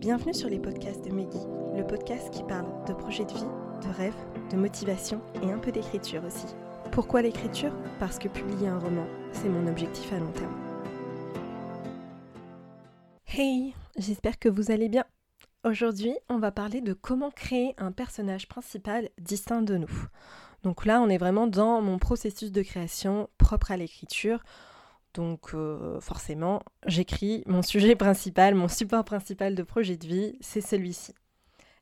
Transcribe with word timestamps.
Bienvenue 0.00 0.32
sur 0.32 0.48
les 0.48 0.60
podcasts 0.60 1.04
de 1.04 1.10
Meggy, 1.10 1.40
le 1.76 1.84
podcast 1.84 2.30
qui 2.30 2.44
parle 2.44 2.68
de 2.86 2.92
projets 2.92 3.24
de 3.24 3.32
vie, 3.32 3.40
de 3.82 3.92
rêves, 3.96 4.14
de 4.48 4.56
motivation 4.56 5.20
et 5.42 5.50
un 5.50 5.58
peu 5.58 5.72
d'écriture 5.72 6.22
aussi. 6.24 6.46
Pourquoi 6.92 7.20
l'écriture? 7.20 7.72
Parce 7.98 8.20
que 8.20 8.28
publier 8.28 8.68
un 8.68 8.78
roman, 8.78 9.08
c'est 9.32 9.48
mon 9.48 9.66
objectif 9.66 10.12
à 10.12 10.20
long 10.20 10.30
terme. 10.30 10.54
Hey, 13.26 13.74
j'espère 13.96 14.38
que 14.38 14.48
vous 14.48 14.70
allez 14.70 14.88
bien. 14.88 15.04
Aujourd'hui, 15.64 16.14
on 16.28 16.38
va 16.38 16.52
parler 16.52 16.80
de 16.80 16.92
comment 16.92 17.32
créer 17.32 17.74
un 17.76 17.90
personnage 17.90 18.46
principal 18.46 19.08
distinct 19.18 19.62
de 19.62 19.78
nous. 19.78 20.06
Donc 20.62 20.86
là, 20.86 21.02
on 21.02 21.08
est 21.08 21.18
vraiment 21.18 21.48
dans 21.48 21.80
mon 21.82 21.98
processus 21.98 22.52
de 22.52 22.62
création 22.62 23.28
propre 23.36 23.72
à 23.72 23.76
l'écriture. 23.76 24.44
Donc 25.18 25.52
euh, 25.52 25.98
forcément, 25.98 26.62
j'écris 26.86 27.42
mon 27.46 27.60
sujet 27.62 27.96
principal, 27.96 28.54
mon 28.54 28.68
support 28.68 29.04
principal 29.04 29.56
de 29.56 29.64
projet 29.64 29.96
de 29.96 30.06
vie, 30.06 30.38
c'est 30.40 30.60
celui-ci. 30.60 31.12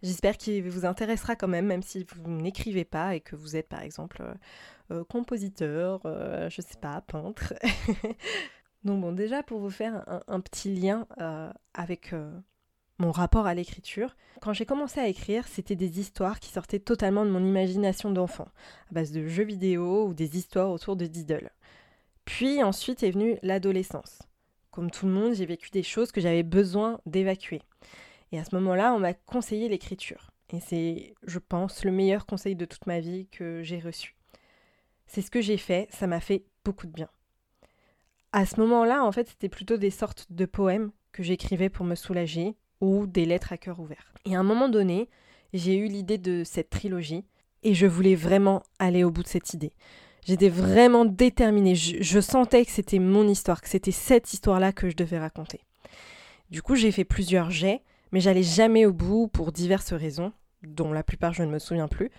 J'espère 0.02 0.38
qu'il 0.38 0.66
vous 0.70 0.86
intéressera 0.86 1.36
quand 1.36 1.46
même, 1.46 1.66
même 1.66 1.82
si 1.82 2.06
vous 2.16 2.30
n'écrivez 2.30 2.86
pas 2.86 3.14
et 3.14 3.20
que 3.20 3.36
vous 3.36 3.54
êtes 3.54 3.68
par 3.68 3.82
exemple 3.82 4.22
euh, 4.22 4.34
euh, 4.90 5.04
compositeur, 5.04 6.00
je 6.48 6.62
sais 6.62 6.78
pas, 6.80 7.02
peintre. 7.02 7.52
Donc 8.84 9.02
bon, 9.02 9.12
déjà 9.12 9.42
pour 9.42 9.60
vous 9.60 9.68
faire 9.68 10.02
un, 10.28 10.40
petit 10.40 10.74
lien 10.74 11.06
avec 11.74 12.14
mon 12.98 13.10
rapport 13.10 13.46
à 13.46 13.52
l'écriture, 13.52 14.16
quand 14.40 14.54
j'ai 14.54 14.64
commencé 14.64 14.98
à 14.98 15.08
écrire, 15.08 15.46
c'était 15.46 15.76
des 15.76 16.00
histoires 16.00 16.40
qui 16.40 16.50
sortaient 16.50 16.78
totalement 16.78 17.26
de 17.26 17.30
mon 17.30 17.44
imagination 17.44 18.10
d'enfant, 18.10 18.48
à 18.90 18.94
base 18.94 19.12
de 19.12 19.26
jeux 19.26 19.44
vidéo 19.44 20.06
ou 20.06 20.14
des 20.14 20.38
histoires 20.38 20.70
autour 20.70 20.96
de 20.96 21.06
Diddle. 21.06 21.50
Puis 22.26 22.62
ensuite 22.62 23.02
est 23.02 23.10
venue 23.10 23.38
l'adolescence. 23.42 24.18
Comme 24.70 24.90
tout 24.90 25.06
le 25.06 25.12
monde, 25.12 25.34
j'ai 25.34 25.46
vécu 25.46 25.70
des 25.70 25.82
choses 25.82 26.12
que 26.12 26.20
j'avais 26.20 26.42
besoin 26.42 27.00
d'évacuer. 27.06 27.62
Et 28.30 28.38
à 28.38 28.44
ce 28.44 28.54
moment-là, 28.56 28.92
on 28.92 28.98
m'a 28.98 29.14
conseillé 29.14 29.70
l'écriture. 29.70 30.30
Et 30.52 30.60
c'est, 30.60 31.14
je 31.26 31.38
pense, 31.38 31.84
le 31.84 31.92
meilleur 31.92 32.26
conseil 32.26 32.54
de 32.54 32.66
toute 32.66 32.86
ma 32.86 33.00
vie 33.00 33.26
que 33.28 33.62
j'ai 33.62 33.78
reçu. 33.78 34.14
C'est 35.06 35.22
ce 35.22 35.30
que 35.30 35.40
j'ai 35.40 35.56
fait, 35.56 35.88
ça 35.90 36.06
m'a 36.06 36.20
fait 36.20 36.44
beaucoup 36.64 36.86
de 36.86 36.92
bien. 36.92 37.08
À 38.32 38.44
ce 38.44 38.60
moment-là, 38.60 39.04
en 39.04 39.12
fait, 39.12 39.28
c'était 39.28 39.48
plutôt 39.48 39.76
des 39.76 39.90
sortes 39.90 40.26
de 40.30 40.44
poèmes 40.44 40.90
que 41.12 41.22
j'écrivais 41.22 41.70
pour 41.70 41.86
me 41.86 41.94
soulager 41.94 42.54
ou 42.80 43.06
des 43.06 43.24
lettres 43.24 43.52
à 43.52 43.56
cœur 43.56 43.80
ouvert. 43.80 44.12
Et 44.24 44.36
à 44.36 44.40
un 44.40 44.44
moment 44.44 44.68
donné, 44.68 45.08
j'ai 45.54 45.76
eu 45.76 45.86
l'idée 45.86 46.18
de 46.18 46.42
cette 46.44 46.70
trilogie 46.70 47.24
et 47.62 47.72
je 47.72 47.86
voulais 47.86 48.16
vraiment 48.16 48.62
aller 48.78 49.04
au 49.04 49.10
bout 49.10 49.22
de 49.22 49.28
cette 49.28 49.54
idée. 49.54 49.72
J'étais 50.26 50.48
vraiment 50.48 51.04
déterminée. 51.04 51.76
Je, 51.76 52.20
sentais 52.20 52.64
que 52.64 52.72
c'était 52.72 52.98
mon 52.98 53.28
histoire, 53.28 53.62
que 53.62 53.68
c'était 53.68 53.92
cette 53.92 54.32
histoire-là 54.32 54.72
que 54.72 54.90
je 54.90 54.96
devais 54.96 55.20
raconter. 55.20 55.60
Du 56.50 56.62
coup, 56.62 56.74
j'ai 56.74 56.90
fait 56.90 57.04
plusieurs 57.04 57.52
jets, 57.52 57.82
mais 58.10 58.18
j'allais 58.18 58.42
jamais 58.42 58.86
au 58.86 58.92
bout 58.92 59.28
pour 59.28 59.52
diverses 59.52 59.92
raisons, 59.92 60.32
dont 60.64 60.92
la 60.92 61.04
plupart 61.04 61.32
je 61.32 61.44
ne 61.44 61.50
me 61.50 61.60
souviens 61.60 61.86
plus. 61.86 62.10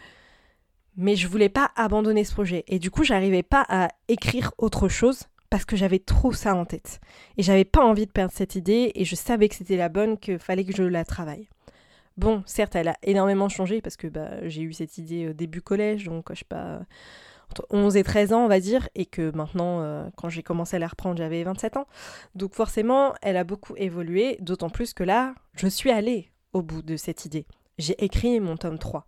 Mais 0.96 1.18
je 1.18 1.28
voulais 1.28 1.50
pas 1.50 1.72
abandonner 1.76 2.24
ce 2.24 2.32
projet. 2.32 2.64
Et 2.68 2.80
du 2.80 2.92
coup, 2.92 3.04
j'arrivais 3.04 3.44
pas 3.44 3.66
à 3.68 3.90
écrire 4.08 4.54
autre 4.58 4.88
chose 4.88 5.24
parce 5.50 5.66
que 5.66 5.76
j'avais 5.76 6.00
trop 6.00 6.32
ça 6.32 6.56
en 6.56 6.64
tête. 6.64 7.02
Et 7.36 7.44
j'avais 7.44 7.66
pas 7.66 7.84
envie 7.84 8.06
de 8.06 8.12
perdre 8.12 8.34
cette 8.34 8.56
idée 8.56 8.94
et 8.96 9.04
je 9.04 9.16
savais 9.16 9.50
que 9.50 9.56
c'était 9.56 9.78
la 9.78 9.90
bonne, 9.90 10.18
qu'il 10.18 10.40
fallait 10.40 10.64
que 10.64 10.76
je 10.76 10.84
la 10.84 11.04
travaille. 11.04 11.50
Bon, 12.16 12.42
certes, 12.46 12.76
elle 12.78 12.88
a 12.88 12.98
énormément 13.04 13.50
changé 13.50 13.82
parce 13.82 13.98
que 13.98 14.08
bah, 14.08 14.48
j'ai 14.48 14.62
eu 14.62 14.72
cette 14.72 14.98
idée 14.98 15.28
au 15.28 15.34
début 15.34 15.62
collège, 15.62 16.06
donc 16.06 16.28
je 16.30 16.40
sais 16.40 16.46
pas, 16.48 16.80
entre 17.52 17.66
11 17.70 17.96
et 17.98 18.04
13 18.04 18.34
ans, 18.34 18.46
on 18.46 18.48
va 18.48 18.60
dire, 18.60 18.90
et 18.96 19.06
que 19.06 19.32
maintenant, 19.36 19.82
euh, 19.82 20.08
quand 20.16 20.30
j'ai 20.30 20.44
commencé 20.44 20.76
à 20.76 20.80
la 20.80 20.88
reprendre, 20.88 21.18
j'avais 21.18 21.44
27 21.44 21.78
ans. 21.78 21.88
Donc 22.36 22.54
forcément, 22.54 23.14
elle 23.22 23.38
a 23.38 23.44
beaucoup 23.44 23.76
évolué, 23.78 24.38
d'autant 24.42 24.70
plus 24.70 24.94
que 24.94 25.04
là, 25.04 25.34
je 25.56 25.68
suis 25.68 25.92
allée 25.92 26.30
au 26.54 26.62
bout 26.62 26.82
de 26.82 26.98
cette 26.98 27.26
idée. 27.26 27.46
J'ai 27.78 28.04
écrit 28.04 28.40
mon 28.40 28.58
tome 28.58 28.80
3. 28.80 29.06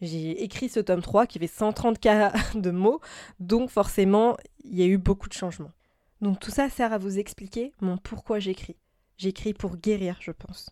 J'ai 0.00 0.42
écrit 0.44 0.68
ce 0.68 0.80
tome 0.80 1.02
3 1.02 1.26
qui 1.26 1.38
fait 1.38 1.46
130 1.46 1.98
cas 1.98 2.32
de 2.54 2.70
mots, 2.70 3.00
donc 3.40 3.70
forcément, 3.70 4.36
il 4.64 4.78
y 4.78 4.82
a 4.82 4.86
eu 4.86 4.98
beaucoup 4.98 5.28
de 5.28 5.34
changements. 5.34 5.72
Donc 6.20 6.40
tout 6.40 6.50
ça 6.50 6.68
sert 6.68 6.92
à 6.92 6.98
vous 6.98 7.18
expliquer 7.18 7.74
mon 7.80 7.96
pourquoi 7.96 8.38
j'écris. 8.38 8.76
J'écris 9.16 9.54
pour 9.54 9.76
guérir, 9.76 10.16
je 10.20 10.30
pense. 10.30 10.70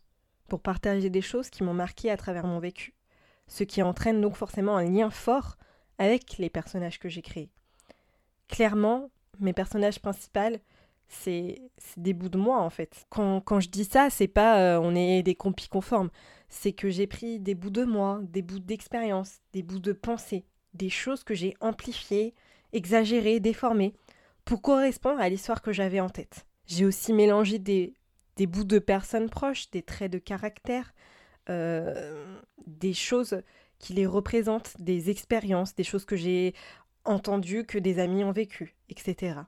Pour 0.48 0.60
partager 0.60 1.10
des 1.10 1.22
choses 1.22 1.50
qui 1.50 1.64
m'ont 1.64 1.74
marqué 1.74 2.10
à 2.10 2.16
travers 2.16 2.46
mon 2.46 2.58
vécu. 2.58 2.94
Ce 3.48 3.64
qui 3.64 3.82
entraîne 3.82 4.20
donc 4.20 4.36
forcément 4.36 4.76
un 4.76 4.84
lien 4.84 5.10
fort 5.10 5.56
avec 5.98 6.38
les 6.38 6.50
personnages 6.50 6.98
que 6.98 7.08
j'ai 7.08 7.22
créés. 7.22 7.50
Clairement, 8.48 9.10
mes 9.40 9.52
personnages 9.52 9.98
principaux, 9.98 10.58
c'est 11.08 11.60
des 11.96 12.14
bouts 12.14 12.28
de 12.28 12.38
moi 12.38 12.60
en 12.60 12.70
fait. 12.70 13.06
Quand, 13.10 13.40
quand 13.40 13.60
je 13.60 13.68
dis 13.68 13.84
ça, 13.84 14.10
c'est 14.10 14.28
pas 14.28 14.60
euh, 14.60 14.80
on 14.80 14.94
est 14.94 15.22
des 15.22 15.34
compis 15.34 15.68
conformes, 15.68 16.10
c'est 16.48 16.72
que 16.72 16.90
j'ai 16.90 17.06
pris 17.06 17.38
des 17.38 17.54
bouts 17.54 17.70
de 17.70 17.84
moi, 17.84 18.20
des 18.22 18.42
bouts 18.42 18.58
d'expérience, 18.58 19.38
des 19.52 19.62
bouts 19.62 19.80
de 19.80 19.92
pensée, 19.92 20.44
des 20.74 20.90
choses 20.90 21.24
que 21.24 21.34
j'ai 21.34 21.54
amplifiées, 21.60 22.34
exagérées, 22.72 23.40
déformées, 23.40 23.94
pour 24.44 24.62
correspondre 24.62 25.20
à 25.20 25.28
l'histoire 25.28 25.62
que 25.62 25.72
j'avais 25.72 26.00
en 26.00 26.08
tête. 26.08 26.46
J'ai 26.66 26.84
aussi 26.84 27.12
mélangé 27.12 27.58
des, 27.58 27.94
des 28.36 28.46
bouts 28.46 28.64
de 28.64 28.78
personnes 28.78 29.28
proches, 29.28 29.70
des 29.70 29.82
traits 29.82 30.12
de 30.12 30.18
caractère, 30.18 30.94
euh, 31.48 32.38
des 32.66 32.92
choses 32.92 33.40
qui 33.78 33.92
les 33.92 34.06
représentent, 34.06 34.74
des 34.78 35.10
expériences, 35.10 35.74
des 35.74 35.84
choses 35.84 36.04
que 36.04 36.16
j'ai 36.16 36.54
entendues, 37.04 37.64
que 37.64 37.78
des 37.78 37.98
amis 37.98 38.24
ont 38.24 38.32
vécues, 38.32 38.74
etc. 38.88 39.40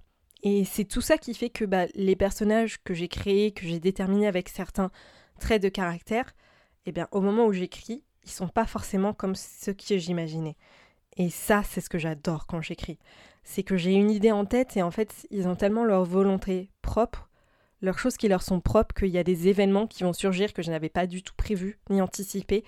Et 0.43 0.65
c'est 0.65 0.85
tout 0.85 1.01
ça 1.01 1.19
qui 1.19 1.35
fait 1.35 1.51
que 1.51 1.65
bah, 1.65 1.87
les 1.95 2.17
personnages 2.17 2.83
que 2.83 2.95
j'ai 2.95 3.09
créés, 3.09 3.53
que 3.53 3.67
j'ai 3.67 3.81
déterminés 3.81 4.29
avec 4.29 4.49
certains 4.49 4.91
traits 5.41 5.63
de 5.63 5.69
caractère, 5.69 6.33
eh 6.87 6.93
bien, 6.93 7.09
au 7.11 7.21
moment 7.21 7.47
où 7.47 7.53
j'écris, 7.53 8.05
ils 8.25 8.31
sont 8.31 8.49
pas 8.49 8.67
forcément 8.67 9.13
comme 9.13 9.35
ceux 9.35 9.73
que 9.73 9.99
j'imaginais. 9.99 10.57
Et 11.17 11.31
ça, 11.31 11.63
c'est 11.69 11.81
ce 11.81 11.91
que 11.91 11.99
j'adore 11.99 12.47
quand 12.47 12.61
j'écris. 12.61 12.99
C'est 13.43 13.63
que 13.63 13.77
j'ai 13.77 13.93
une 13.93 14.11
idée 14.11 14.31
en 14.31 14.45
tête 14.45 14.77
et 14.77 14.83
en 14.83 14.91
fait, 14.91 15.27
ils 15.31 15.49
ont 15.49 15.57
tellement 15.57 15.85
leur 15.85 16.05
volonté 16.05 16.71
propre, 16.83 17.29
leurs 17.81 17.99
choses 17.99 18.17
qui 18.17 18.29
leur 18.29 18.43
sont 18.43 18.61
propres, 18.61 18.95
qu'il 18.95 19.09
y 19.09 19.19
a 19.19 19.25
des 19.25 19.49
événements 19.49 19.87
qui 19.87 20.05
vont 20.05 20.13
surgir 20.13 20.53
que 20.53 20.63
je 20.63 20.71
n'avais 20.71 20.89
pas 20.89 21.07
du 21.07 21.23
tout 21.23 21.35
prévu 21.37 21.79
ni 21.91 22.01
anticipé 22.01 22.65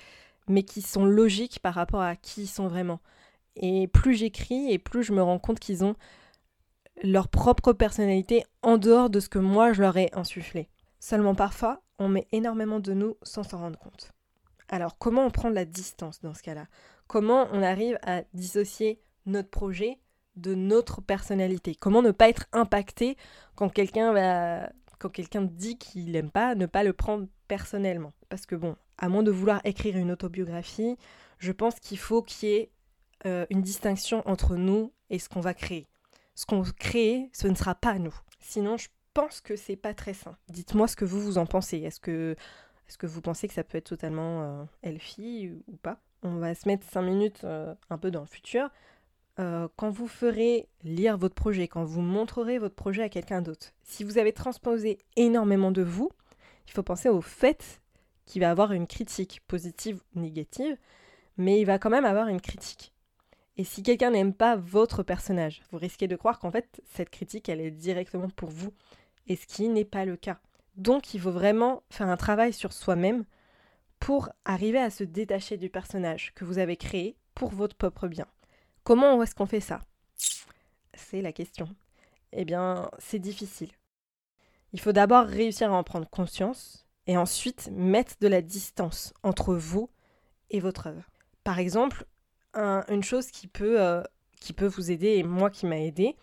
mais 0.50 0.62
qui 0.62 0.82
sont 0.82 1.06
logiques 1.06 1.60
par 1.60 1.74
rapport 1.74 2.02
à 2.02 2.16
qui 2.16 2.42
ils 2.42 2.48
sont 2.48 2.68
vraiment. 2.68 3.00
Et 3.56 3.88
plus 3.88 4.14
j'écris 4.14 4.72
et 4.72 4.78
plus 4.78 5.02
je 5.02 5.12
me 5.12 5.22
rends 5.22 5.38
compte 5.38 5.60
qu'ils 5.60 5.84
ont 5.84 5.94
leur 7.02 7.28
propre 7.28 7.72
personnalité 7.72 8.44
en 8.62 8.76
dehors 8.76 9.10
de 9.10 9.20
ce 9.20 9.28
que 9.28 9.38
moi 9.38 9.72
je 9.72 9.80
leur 9.80 9.96
ai 9.96 10.10
insufflé. 10.12 10.68
Seulement 10.98 11.34
parfois, 11.34 11.80
on 11.98 12.08
met 12.08 12.26
énormément 12.32 12.80
de 12.80 12.92
nous 12.92 13.16
sans 13.22 13.42
s'en 13.42 13.58
rendre 13.58 13.78
compte. 13.78 14.12
Alors 14.68 14.98
comment 14.98 15.24
on 15.24 15.30
prend 15.30 15.50
de 15.50 15.54
la 15.54 15.64
distance 15.64 16.20
dans 16.20 16.34
ce 16.34 16.42
cas-là? 16.42 16.66
Comment 17.06 17.48
on 17.52 17.62
arrive 17.62 17.98
à 18.02 18.22
dissocier 18.34 19.00
notre 19.26 19.50
projet 19.50 19.98
de 20.36 20.54
notre 20.54 21.00
personnalité? 21.00 21.74
Comment 21.74 22.02
ne 22.02 22.12
pas 22.12 22.28
être 22.28 22.46
impacté 22.52 23.16
quand 23.54 23.68
quelqu'un 23.68 24.68
quand 24.98 25.42
dit 25.42 25.78
qu'il 25.78 26.12
n'aime 26.12 26.30
pas, 26.30 26.54
ne 26.54 26.66
pas 26.66 26.84
le 26.84 26.92
prendre 26.92 27.26
personnellement? 27.48 28.12
Parce 28.28 28.46
que 28.46 28.54
bon, 28.54 28.76
à 29.00 29.08
moins 29.08 29.22
de 29.22 29.30
vouloir 29.30 29.60
écrire 29.64 29.96
une 29.96 30.12
autobiographie, 30.12 30.96
je 31.38 31.52
pense 31.52 31.80
qu'il 31.80 31.98
faut 31.98 32.22
qu'il 32.22 32.48
y 32.48 32.52
ait 32.52 32.70
euh, 33.26 33.46
une 33.50 33.62
distinction 33.62 34.22
entre 34.26 34.56
nous 34.56 34.92
et 35.08 35.18
ce 35.18 35.28
qu'on 35.28 35.40
va 35.40 35.54
créer. 35.54 35.88
Ce 36.34 36.46
qu'on 36.46 36.62
crée, 36.62 37.28
ce 37.32 37.48
ne 37.48 37.54
sera 37.54 37.74
pas 37.74 37.98
nous. 37.98 38.14
Sinon, 38.38 38.76
je 38.76 38.88
pense 39.14 39.40
que 39.40 39.56
c'est 39.56 39.76
pas 39.76 39.94
très 39.94 40.14
sain. 40.14 40.36
Dites-moi 40.48 40.86
ce 40.86 40.96
que 40.96 41.04
vous 41.04 41.20
vous 41.20 41.38
en 41.38 41.46
pensez. 41.46 41.78
Est-ce 41.78 41.98
que, 41.98 42.36
est 42.88 42.96
que 42.96 43.06
vous 43.06 43.20
pensez 43.20 43.48
que 43.48 43.54
ça 43.54 43.64
peut 43.64 43.78
être 43.78 43.88
totalement 43.88 44.42
euh, 44.42 44.64
elfie 44.82 45.50
ou 45.66 45.76
pas? 45.76 45.98
On 46.22 46.36
va 46.36 46.54
se 46.54 46.68
mettre 46.68 46.86
cinq 46.88 47.02
minutes 47.02 47.42
euh, 47.44 47.74
un 47.88 47.98
peu 47.98 48.10
dans 48.10 48.20
le 48.20 48.26
futur. 48.26 48.68
quand 49.38 49.90
vous 49.90 50.08
ferez 50.08 50.68
lire 50.84 51.16
votre 51.16 51.34
projet, 51.34 51.66
quand 51.66 51.84
vous 51.84 52.02
montrerez 52.02 52.58
votre 52.58 52.74
projet 52.74 53.02
à 53.02 53.08
quelqu'un 53.08 53.40
d'autre, 53.40 53.72
si 53.82 54.04
vous 54.04 54.18
avez 54.18 54.34
transposé 54.34 54.98
énormément 55.16 55.70
de 55.70 55.82
vous, 55.82 56.10
il 56.66 56.72
faut 56.72 56.82
penser 56.82 57.08
au 57.08 57.22
fait 57.22 57.80
qui 58.30 58.38
va 58.38 58.52
avoir 58.52 58.70
une 58.70 58.86
critique, 58.86 59.40
positive 59.48 60.00
ou 60.14 60.20
négative, 60.20 60.76
mais 61.36 61.60
il 61.60 61.64
va 61.64 61.80
quand 61.80 61.90
même 61.90 62.04
avoir 62.04 62.28
une 62.28 62.40
critique. 62.40 62.94
Et 63.56 63.64
si 63.64 63.82
quelqu'un 63.82 64.12
n'aime 64.12 64.32
pas 64.32 64.54
votre 64.54 65.02
personnage, 65.02 65.62
vous 65.72 65.78
risquez 65.78 66.06
de 66.06 66.14
croire 66.14 66.38
qu'en 66.38 66.52
fait, 66.52 66.80
cette 66.92 67.10
critique, 67.10 67.48
elle 67.48 67.60
est 67.60 67.72
directement 67.72 68.30
pour 68.30 68.48
vous, 68.48 68.72
et 69.26 69.34
ce 69.34 69.48
qui 69.48 69.68
n'est 69.68 69.84
pas 69.84 70.04
le 70.04 70.16
cas. 70.16 70.38
Donc, 70.76 71.12
il 71.12 71.20
faut 71.20 71.32
vraiment 71.32 71.82
faire 71.90 72.06
un 72.06 72.16
travail 72.16 72.52
sur 72.52 72.72
soi-même 72.72 73.24
pour 73.98 74.28
arriver 74.44 74.78
à 74.78 74.90
se 74.90 75.02
détacher 75.02 75.56
du 75.56 75.68
personnage 75.68 76.32
que 76.36 76.44
vous 76.44 76.58
avez 76.58 76.76
créé 76.76 77.16
pour 77.34 77.50
votre 77.50 77.74
propre 77.74 78.06
bien. 78.06 78.28
Comment 78.84 79.20
est-ce 79.24 79.34
qu'on 79.34 79.46
fait 79.46 79.60
ça? 79.60 79.80
C'est 80.94 81.20
la 81.20 81.32
question. 81.32 81.68
Eh 82.32 82.44
bien, 82.44 82.92
c'est 83.00 83.18
difficile. 83.18 83.72
Il 84.72 84.78
faut 84.78 84.92
d'abord 84.92 85.26
réussir 85.26 85.72
à 85.72 85.76
en 85.76 85.82
prendre 85.82 86.08
conscience 86.08 86.86
et 87.10 87.16
ensuite 87.16 87.70
mettre 87.72 88.14
de 88.20 88.28
la 88.28 88.40
distance 88.40 89.12
entre 89.24 89.56
vous 89.56 89.90
et 90.48 90.60
votre 90.60 90.86
œuvre. 90.86 91.10
Par 91.42 91.58
exemple, 91.58 92.06
une 92.54 93.02
chose 93.02 93.32
qui 93.32 93.48
peut, 93.48 93.80
euh, 93.80 94.00
qui 94.40 94.52
peut 94.52 94.68
vous 94.68 94.92
aider, 94.92 95.16
et 95.16 95.24
moi 95.24 95.50
qui 95.50 95.66
m'a 95.66 95.80
aidé, 95.80 96.14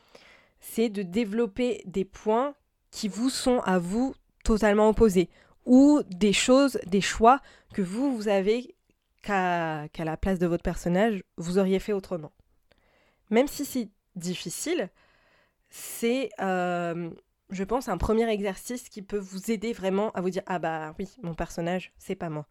c'est 0.61 0.87
de 0.87 1.01
développer 1.01 1.83
des 1.85 2.05
points 2.05 2.55
qui 2.89 3.09
vous 3.09 3.29
sont 3.29 3.59
à 3.65 3.79
vous 3.79 4.15
totalement 4.45 4.87
opposés, 4.87 5.29
ou 5.65 6.03
des 6.07 6.31
choses, 6.31 6.79
des 6.85 7.01
choix 7.01 7.41
que 7.73 7.81
vous, 7.81 8.15
vous 8.15 8.29
avez 8.29 8.73
qu'à 9.23 9.89
la 9.97 10.15
place 10.15 10.39
de 10.39 10.47
votre 10.47 10.63
personnage, 10.63 11.21
vous 11.35 11.57
auriez 11.57 11.79
fait 11.79 11.91
autrement. 11.91 12.31
Même 13.29 13.49
si 13.49 13.65
c'est 13.65 13.89
difficile, 14.15 14.89
c'est, 15.69 16.29
euh, 16.39 17.09
je 17.49 17.63
pense, 17.63 17.87
un 17.87 17.97
premier 17.97 18.29
exercice 18.29 18.89
qui 18.89 19.01
peut 19.01 19.17
vous 19.17 19.51
aider 19.51 19.73
vraiment 19.73 20.11
à 20.11 20.21
vous 20.21 20.29
dire 20.29 20.43
Ah 20.47 20.59
bah 20.59 20.93
oui, 20.99 21.09
mon 21.23 21.33
personnage, 21.33 21.93
c'est 21.97 22.15
pas 22.15 22.29
moi. 22.29 22.47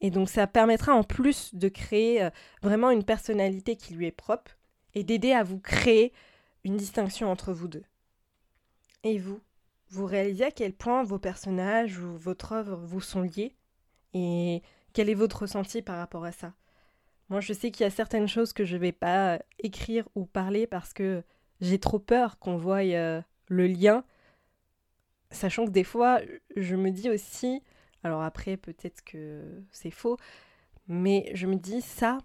Et 0.00 0.10
donc 0.10 0.28
ça 0.28 0.46
permettra 0.46 0.94
en 0.94 1.02
plus 1.02 1.54
de 1.54 1.68
créer 1.68 2.22
euh, 2.22 2.30
vraiment 2.62 2.90
une 2.90 3.04
personnalité 3.04 3.76
qui 3.76 3.94
lui 3.94 4.06
est 4.06 4.12
propre 4.12 4.52
et 4.94 5.04
d'aider 5.04 5.32
à 5.32 5.42
vous 5.42 5.58
créer 5.58 6.12
une 6.64 6.76
distinction 6.76 7.30
entre 7.30 7.52
vous 7.52 7.68
deux. 7.68 7.84
Et 9.02 9.18
vous 9.18 9.40
Vous 9.88 10.06
réalisez 10.06 10.44
à 10.44 10.50
quel 10.50 10.72
point 10.72 11.04
vos 11.04 11.18
personnages 11.18 11.98
ou 11.98 12.16
votre 12.16 12.52
œuvre 12.52 12.76
vous 12.76 13.00
sont 13.00 13.22
liés 13.22 13.54
Et 14.14 14.62
quel 14.92 15.08
est 15.10 15.14
votre 15.14 15.42
ressenti 15.42 15.82
par 15.82 15.98
rapport 15.98 16.24
à 16.24 16.32
ça? 16.32 16.54
Moi, 17.30 17.40
je 17.40 17.52
sais 17.52 17.70
qu'il 17.70 17.84
y 17.84 17.86
a 17.86 17.90
certaines 17.90 18.28
choses 18.28 18.52
que 18.52 18.64
je 18.64 18.76
ne 18.76 18.80
vais 18.80 18.92
pas 18.92 19.38
écrire 19.58 20.08
ou 20.14 20.26
parler 20.26 20.66
parce 20.66 20.92
que 20.92 21.22
j'ai 21.60 21.78
trop 21.78 21.98
peur 21.98 22.38
qu'on 22.38 22.56
voie 22.56 22.84
euh, 22.84 23.22
le 23.48 23.66
lien, 23.66 24.04
sachant 25.34 25.66
que 25.66 25.70
des 25.70 25.84
fois, 25.84 26.20
je 26.56 26.76
me 26.76 26.90
dis 26.90 27.10
aussi, 27.10 27.62
alors 28.02 28.22
après, 28.22 28.56
peut-être 28.56 29.02
que 29.04 29.42
c'est 29.70 29.90
faux, 29.90 30.16
mais 30.88 31.30
je 31.34 31.46
me 31.46 31.56
dis 31.56 31.82
ça, 31.82 32.18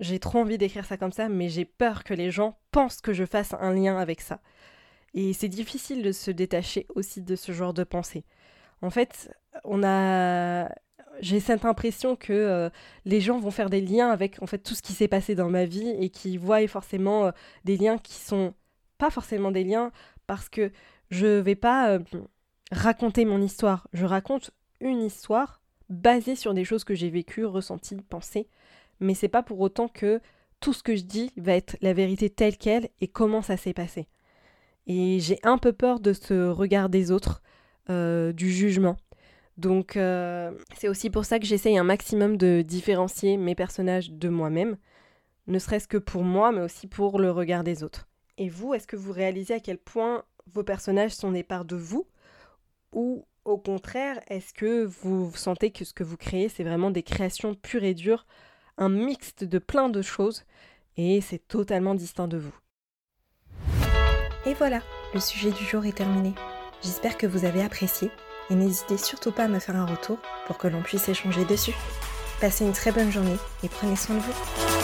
j'ai 0.00 0.18
trop 0.18 0.40
envie 0.40 0.58
d'écrire 0.58 0.84
ça 0.84 0.96
comme 0.96 1.12
ça, 1.12 1.28
mais 1.28 1.48
j'ai 1.48 1.64
peur 1.64 2.04
que 2.04 2.14
les 2.14 2.30
gens 2.30 2.58
pensent 2.70 3.00
que 3.00 3.12
je 3.12 3.24
fasse 3.24 3.54
un 3.60 3.74
lien 3.74 3.98
avec 3.98 4.20
ça. 4.20 4.40
Et 5.14 5.32
c'est 5.32 5.48
difficile 5.48 6.02
de 6.02 6.12
se 6.12 6.30
détacher 6.30 6.86
aussi 6.94 7.22
de 7.22 7.36
ce 7.36 7.52
genre 7.52 7.74
de 7.74 7.84
pensée. 7.84 8.24
En 8.82 8.90
fait, 8.90 9.30
on 9.64 9.82
a 9.82 10.68
j'ai 11.20 11.40
cette 11.40 11.64
impression 11.64 12.16
que 12.16 12.32
euh, 12.32 12.70
les 13.04 13.20
gens 13.20 13.38
vont 13.38 13.50
faire 13.50 13.70
des 13.70 13.80
liens 13.80 14.10
avec 14.10 14.42
en 14.42 14.46
fait 14.46 14.58
tout 14.58 14.74
ce 14.74 14.82
qui 14.82 14.92
s'est 14.92 15.08
passé 15.08 15.34
dans 15.34 15.50
ma 15.50 15.64
vie 15.64 15.90
et 16.00 16.08
qui 16.10 16.36
voient 16.36 16.66
forcément 16.66 17.26
euh, 17.26 17.30
des 17.64 17.76
liens 17.76 17.98
qui 17.98 18.14
sont 18.14 18.54
pas 18.98 19.10
forcément 19.10 19.50
des 19.50 19.64
liens 19.64 19.92
parce 20.26 20.48
que 20.48 20.72
je 21.10 21.26
vais 21.26 21.56
pas 21.56 21.90
euh, 21.90 21.98
raconter 22.70 23.24
mon 23.24 23.40
histoire, 23.40 23.88
je 23.92 24.06
raconte 24.06 24.50
une 24.80 25.02
histoire 25.02 25.60
basée 25.88 26.36
sur 26.36 26.54
des 26.54 26.64
choses 26.64 26.84
que 26.84 26.94
j'ai 26.94 27.10
vécues, 27.10 27.44
ressenties, 27.44 27.96
pensées, 28.08 28.48
mais 29.00 29.14
c'est 29.14 29.28
pas 29.28 29.42
pour 29.42 29.60
autant 29.60 29.88
que 29.88 30.20
tout 30.60 30.72
ce 30.72 30.82
que 30.82 30.94
je 30.94 31.02
dis 31.02 31.32
va 31.36 31.54
être 31.54 31.76
la 31.80 31.92
vérité 31.92 32.30
telle 32.30 32.56
qu'elle 32.56 32.88
et 33.00 33.08
comment 33.08 33.42
ça 33.42 33.56
s'est 33.56 33.72
passé. 33.72 34.08
Et 34.86 35.18
j'ai 35.20 35.38
un 35.42 35.58
peu 35.58 35.72
peur 35.72 36.00
de 36.00 36.12
ce 36.12 36.48
regard 36.48 36.88
des 36.88 37.10
autres, 37.10 37.42
euh, 37.88 38.32
du 38.32 38.50
jugement. 38.50 38.96
Donc 39.56 39.96
euh, 39.96 40.52
c'est 40.76 40.88
aussi 40.88 41.10
pour 41.10 41.24
ça 41.24 41.38
que 41.38 41.46
j'essaye 41.46 41.76
un 41.76 41.84
maximum 41.84 42.36
de 42.36 42.62
différencier 42.62 43.36
mes 43.36 43.54
personnages 43.54 44.10
de 44.10 44.28
moi-même, 44.28 44.76
ne 45.46 45.58
serait-ce 45.58 45.88
que 45.88 45.98
pour 45.98 46.22
moi, 46.22 46.52
mais 46.52 46.62
aussi 46.62 46.86
pour 46.86 47.18
le 47.18 47.30
regard 47.30 47.64
des 47.64 47.82
autres. 47.82 48.08
Et 48.38 48.48
vous, 48.48 48.74
est-ce 48.74 48.86
que 48.86 48.96
vous 48.96 49.12
réalisez 49.12 49.54
à 49.54 49.60
quel 49.60 49.78
point 49.78 50.24
vos 50.46 50.62
personnages 50.62 51.12
sont 51.12 51.32
des 51.32 51.42
parts 51.42 51.64
de 51.64 51.76
vous 51.76 52.06
Ou 52.92 53.24
au 53.44 53.56
contraire, 53.56 54.20
est-ce 54.28 54.52
que 54.52 54.84
vous 54.84 55.32
sentez 55.34 55.70
que 55.70 55.84
ce 55.84 55.94
que 55.94 56.04
vous 56.04 56.16
créez, 56.16 56.48
c'est 56.48 56.64
vraiment 56.64 56.90
des 56.90 57.02
créations 57.02 57.54
pures 57.54 57.84
et 57.84 57.94
dures, 57.94 58.26
un 58.78 58.88
mixte 58.88 59.44
de 59.44 59.58
plein 59.58 59.88
de 59.88 60.02
choses, 60.02 60.44
et 60.96 61.20
c'est 61.20 61.46
totalement 61.46 61.94
distinct 61.94 62.28
de 62.28 62.38
vous? 62.38 62.54
Et 64.46 64.54
voilà, 64.54 64.80
le 65.14 65.20
sujet 65.20 65.50
du 65.50 65.64
jour 65.64 65.84
est 65.86 65.96
terminé. 65.96 66.34
J'espère 66.82 67.16
que 67.16 67.26
vous 67.26 67.44
avez 67.44 67.62
apprécié, 67.62 68.10
et 68.50 68.54
n'hésitez 68.54 68.96
surtout 68.96 69.32
pas 69.32 69.44
à 69.44 69.48
me 69.48 69.58
faire 69.58 69.76
un 69.76 69.86
retour 69.86 70.18
pour 70.46 70.58
que 70.58 70.68
l'on 70.68 70.82
puisse 70.82 71.08
échanger 71.08 71.44
dessus. 71.44 71.74
Passez 72.40 72.64
une 72.64 72.72
très 72.72 72.90
bonne 72.90 73.12
journée 73.12 73.36
et 73.62 73.68
prenez 73.68 73.96
soin 73.96 74.16
de 74.16 74.20
vous. 74.20 74.79